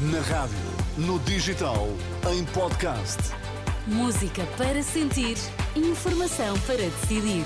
[0.00, 0.56] Na rádio,
[0.96, 1.88] no digital,
[2.32, 3.18] em podcast.
[3.84, 5.36] Música para sentir,
[5.74, 7.44] informação para decidir.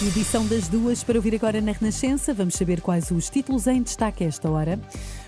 [0.00, 2.32] Edição das duas para ouvir agora na Renascença.
[2.32, 4.78] Vamos saber quais os títulos em destaque a esta hora.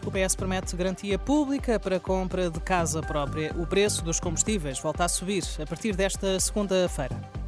[0.06, 3.52] O PS promete garantia pública para a compra de casa própria.
[3.58, 7.39] O preço dos combustíveis volta a subir a partir desta segunda-feira.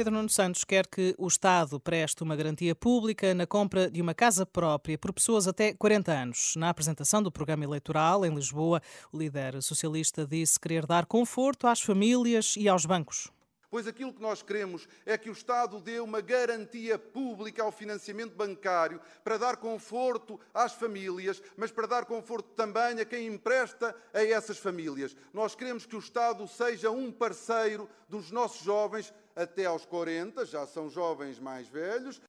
[0.00, 4.14] Pedro Nuno Santos quer que o Estado preste uma garantia pública na compra de uma
[4.14, 6.54] casa própria por pessoas até 40 anos.
[6.56, 8.80] Na apresentação do programa eleitoral em Lisboa,
[9.12, 13.30] o líder socialista disse querer dar conforto às famílias e aos bancos.
[13.70, 18.34] Pois aquilo que nós queremos é que o Estado dê uma garantia pública ao financiamento
[18.34, 24.24] bancário para dar conforto às famílias, mas para dar conforto também a quem empresta a
[24.24, 25.16] essas famílias.
[25.32, 30.66] Nós queremos que o Estado seja um parceiro dos nossos jovens até aos 40, já
[30.66, 32.20] são jovens mais velhos.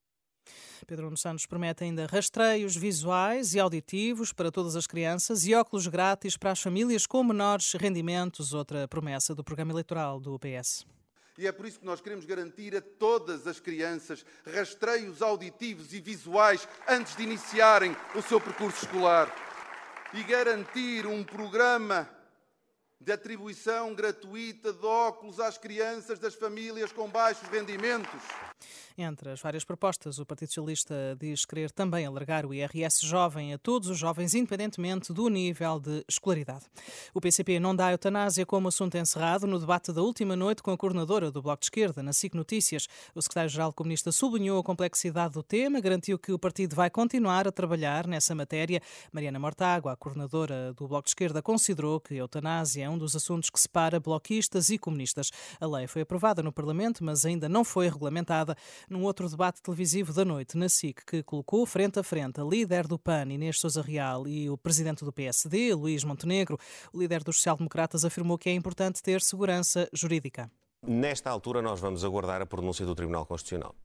[0.85, 5.87] Pedro Nuno Santos promete ainda rastreios visuais e auditivos para todas as crianças e óculos
[5.87, 10.85] grátis para as famílias com menores rendimentos, outra promessa do programa eleitoral do PS.
[11.37, 16.01] E é por isso que nós queremos garantir a todas as crianças rastreios auditivos e
[16.01, 19.33] visuais antes de iniciarem o seu percurso escolar.
[20.13, 22.09] E garantir um programa
[23.03, 28.21] de atribuição gratuita de óculos às crianças das famílias com baixos rendimentos.
[28.97, 33.57] Entre as várias propostas, o Partido Socialista diz querer também alargar o IRS jovem a
[33.57, 36.65] todos os jovens, independentemente do nível de escolaridade.
[37.13, 40.71] O PCP não dá a eutanásia como assunto encerrado no debate da última noite com
[40.71, 42.87] a coordenadora do Bloco de Esquerda, na SIC Notícias.
[43.15, 47.51] O secretário-geral comunista sublinhou a complexidade do tema, garantiu que o partido vai continuar a
[47.51, 48.81] trabalhar nessa matéria.
[49.11, 53.15] Mariana Mortágua, a coordenadora do Bloco de Esquerda, considerou que a eutanásia é um dos
[53.15, 55.31] assuntos que separa bloquistas e comunistas.
[55.59, 58.55] A lei foi aprovada no Parlamento, mas ainda não foi regulamentada
[58.89, 62.87] num outro debate televisivo da noite na SIC, que colocou frente a frente a líder
[62.87, 66.57] do PAN, Inês Sousa Real, e o presidente do PSD, Luís Montenegro,
[66.93, 70.51] o líder dos social-democratas afirmou que é importante ter segurança jurídica.
[70.85, 73.75] Nesta altura, nós vamos aguardar a pronúncia do Tribunal Constitucional.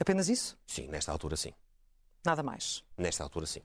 [0.00, 0.56] Apenas isso?
[0.66, 1.52] Sim, nesta altura, sim.
[2.24, 2.84] Nada mais?
[2.96, 3.62] Nesta altura, sim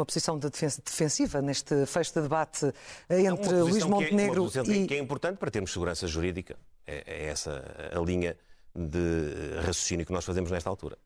[0.00, 2.72] uma posição de defensiva neste fecho de debate
[3.08, 4.86] entre Luís Montenegro que é, e...
[4.86, 6.56] Que é importante para termos segurança jurídica.
[6.86, 7.62] É, é essa
[7.94, 8.36] a linha
[8.74, 10.96] de raciocínio que nós fazemos nesta altura.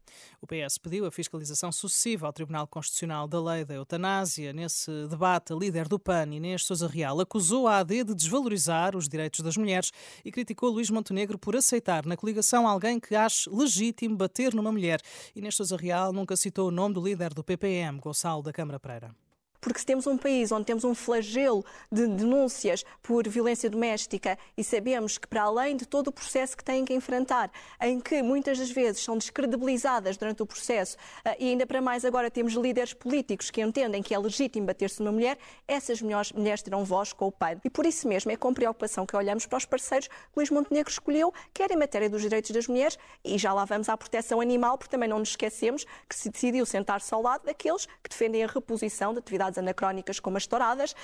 [0.41, 4.53] O PS pediu a fiscalização sucessiva ao Tribunal Constitucional da lei da eutanásia.
[4.53, 9.09] Nesse debate, a líder do PAN, Inês Sousa Real, acusou a AD de desvalorizar os
[9.09, 9.91] direitos das mulheres
[10.25, 15.01] e criticou Luís Montenegro por aceitar na coligação alguém que ache legítimo bater numa mulher.
[15.35, 19.24] Inês Sousa Real nunca citou o nome do líder do PPM, Gonçalo da Câmara Pereira
[19.65, 24.63] porque se temos um país onde temos um flagelo de denúncias por violência doméstica e
[24.63, 28.59] sabemos que, para além de todo o processo que têm que enfrentar, em que muitas
[28.59, 32.93] das vezes são descredibilizadas durante o processo, eh, e ainda para mais agora temos líderes
[32.93, 37.33] políticos que entendem que é legítimo bater-se numa mulher, essas mulheres terão voz com o
[37.33, 37.57] pai.
[37.65, 40.93] E por isso mesmo é com preocupação que olhamos para os parceiros que Luís Montenegro
[40.93, 44.77] escolheu, quer em matéria dos direitos das mulheres, e já lá vamos à proteção animal,
[44.77, 48.47] porque também não nos esquecemos que se decidiu sentar-se ao lado daqueles que defendem a
[48.47, 50.95] reposição de atividades anacrónicas como as touradas.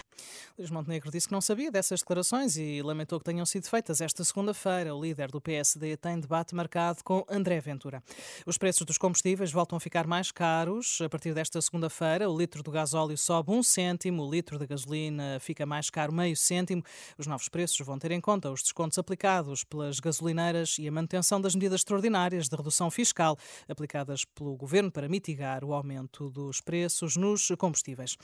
[0.58, 4.22] Luís Montenegro disse que não sabia dessas declarações e lamentou que tenham sido feitas esta
[4.24, 4.94] segunda-feira.
[4.94, 8.02] O líder do PSD tem debate marcado com André Ventura.
[8.46, 11.00] Os preços dos combustíveis voltam a ficar mais caros.
[11.00, 15.38] A partir desta segunda-feira, o litro do gasóleo sobe um cêntimo, o litro da gasolina
[15.40, 16.82] fica mais caro meio cêntimo.
[17.16, 21.40] Os novos preços vão ter em conta os descontos aplicados pelas gasolineiras e a manutenção
[21.40, 23.36] das medidas extraordinárias de redução fiscal
[23.68, 28.16] aplicadas pelo governo para mitigar o aumento dos preços nos combustíveis.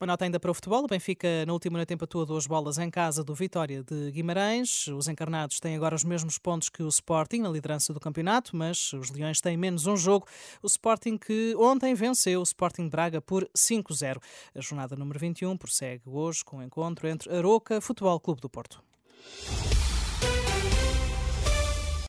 [0.00, 0.84] Uma nota ainda para o futebol.
[0.84, 4.88] O Benfica, na última noite, empatou duas bolas em casa do Vitória de Guimarães.
[4.88, 8.92] Os encarnados têm agora os mesmos pontos que o Sporting na liderança do campeonato, mas
[8.92, 10.26] os Leões têm menos um jogo.
[10.62, 14.18] O Sporting que ontem venceu o Sporting Braga por 5-0.
[14.54, 18.82] A jornada número 21 prossegue hoje com o encontro entre Aroca Futebol Clube do Porto.